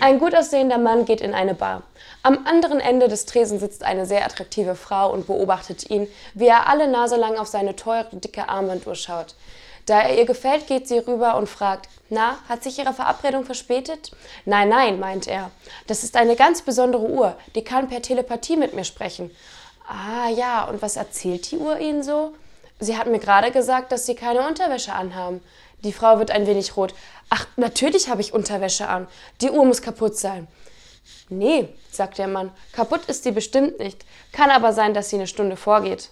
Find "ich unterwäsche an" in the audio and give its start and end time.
28.20-29.06